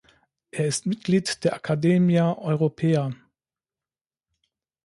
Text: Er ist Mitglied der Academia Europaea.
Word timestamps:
Er 0.49 0.65
ist 0.65 0.87
Mitglied 0.87 1.43
der 1.43 1.53
Academia 1.53 2.35
Europaea. 2.35 3.13